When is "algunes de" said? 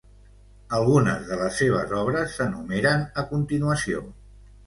0.77-1.35